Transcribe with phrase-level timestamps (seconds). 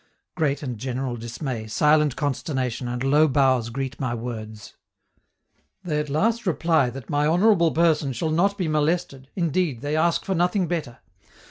[0.33, 4.73] Great and general dismay, silent consternation, and low bows greet my words.
[5.83, 10.25] They at last reply that my honorable person shall not be molested, indeed, they ask
[10.25, 10.97] for nothing better.